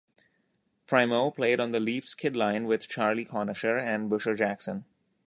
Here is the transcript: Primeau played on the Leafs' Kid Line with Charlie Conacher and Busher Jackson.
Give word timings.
Primeau 0.87 1.29
played 1.29 1.59
on 1.59 1.73
the 1.73 1.79
Leafs' 1.79 2.15
Kid 2.15 2.35
Line 2.35 2.65
with 2.65 2.87
Charlie 2.87 3.23
Conacher 3.23 3.77
and 3.79 4.09
Busher 4.09 4.33
Jackson. 4.33 4.85